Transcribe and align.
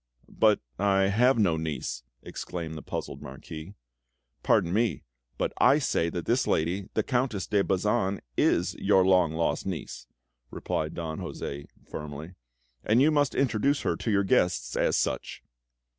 "But 0.27 0.61
I 0.79 1.09
have 1.09 1.37
no 1.37 1.57
niece," 1.57 2.01
exclaimed 2.23 2.73
the 2.73 2.81
puzzled 2.81 3.21
Marquis. 3.21 3.75
"Pardon 4.41 4.73
me, 4.73 5.03
but 5.37 5.53
I 5.59 5.77
say 5.77 6.09
that 6.09 6.25
this 6.25 6.47
lady, 6.47 6.89
the 6.95 7.03
Countess 7.03 7.45
de 7.45 7.63
Bazan, 7.63 8.19
is 8.35 8.73
your 8.79 9.05
long 9.05 9.33
lost 9.33 9.67
niece!" 9.67 10.07
repeated 10.49 10.95
Don 10.95 11.19
José 11.19 11.67
firmly. 11.87 12.33
"And 12.83 12.99
you 12.99 13.11
must 13.11 13.35
introduce 13.35 13.81
her 13.81 13.95
to 13.97 14.09
your 14.09 14.23
guests 14.23 14.75
as 14.75 14.97
such!" 14.97 15.43